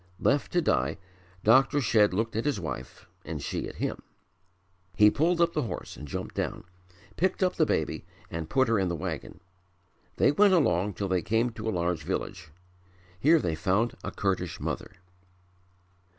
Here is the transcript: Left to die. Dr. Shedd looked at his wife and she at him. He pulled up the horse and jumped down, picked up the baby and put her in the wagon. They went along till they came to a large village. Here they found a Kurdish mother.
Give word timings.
Left 0.19 0.51
to 0.53 0.63
die. 0.63 0.97
Dr. 1.43 1.79
Shedd 1.79 2.11
looked 2.11 2.35
at 2.35 2.45
his 2.45 2.59
wife 2.59 3.07
and 3.23 3.39
she 3.39 3.67
at 3.69 3.75
him. 3.75 4.01
He 4.95 5.11
pulled 5.11 5.39
up 5.39 5.53
the 5.53 5.61
horse 5.61 5.95
and 5.95 6.07
jumped 6.07 6.33
down, 6.33 6.63
picked 7.17 7.43
up 7.43 7.53
the 7.53 7.67
baby 7.67 8.03
and 8.31 8.49
put 8.49 8.67
her 8.67 8.79
in 8.79 8.87
the 8.87 8.95
wagon. 8.95 9.41
They 10.15 10.31
went 10.31 10.55
along 10.55 10.93
till 10.93 11.07
they 11.07 11.21
came 11.21 11.51
to 11.51 11.69
a 11.69 11.69
large 11.69 12.01
village. 12.01 12.49
Here 13.19 13.37
they 13.37 13.53
found 13.53 13.93
a 14.03 14.09
Kurdish 14.09 14.59
mother. 14.59 14.89